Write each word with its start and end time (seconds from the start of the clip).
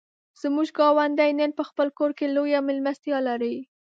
زموږ 0.41 0.67
ګاونډی 0.77 1.31
نن 1.39 1.51
په 1.59 1.63
خپل 1.69 1.87
کور 1.97 2.11
کې 2.17 2.33
لویه 2.35 2.59
مېلمستیا 2.67 3.17
لري. 3.27 3.55